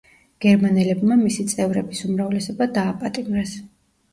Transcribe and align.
გერმანელებმა 0.45 1.17
მისი 1.19 1.45
წევრების 1.53 2.01
უმრავლესობა 2.09 2.71
დააპატიმრეს. 2.79 3.55